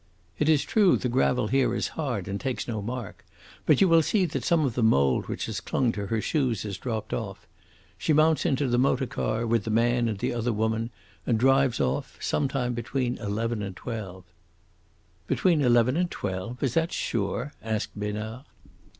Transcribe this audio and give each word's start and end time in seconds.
It 0.39 0.49
is 0.49 0.63
true 0.63 0.97
the 0.97 1.07
gravel 1.09 1.49
here 1.49 1.75
is 1.75 1.89
hard 1.89 2.27
and 2.27 2.41
takes 2.41 2.67
no 2.67 2.81
mark, 2.81 3.23
but 3.67 3.81
you 3.81 3.87
will 3.87 4.01
see 4.01 4.25
that 4.25 4.43
some 4.43 4.65
of 4.65 4.73
the 4.73 4.81
mould 4.81 5.27
which 5.27 5.45
has 5.45 5.61
clung 5.61 5.91
to 5.91 6.07
her 6.07 6.19
shoes 6.19 6.63
has 6.63 6.79
dropped 6.79 7.13
off. 7.13 7.45
She 7.99 8.11
mounts 8.11 8.43
into 8.43 8.67
the 8.67 8.79
motor 8.79 9.05
car 9.05 9.45
with 9.45 9.63
the 9.63 9.69
man 9.69 10.07
and 10.09 10.17
the 10.17 10.33
other 10.33 10.51
woman 10.53 10.89
and 11.27 11.37
drives 11.37 11.79
off 11.79 12.17
some 12.19 12.47
time 12.47 12.73
between 12.73 13.19
eleven 13.19 13.61
and 13.61 13.75
twelve." 13.75 14.23
"Between 15.27 15.61
eleven 15.61 15.95
and 15.95 16.09
twelve? 16.09 16.63
Is 16.63 16.73
that 16.73 16.91
sure?" 16.91 17.53
asked 17.61 17.91
Besnard. 17.95 18.45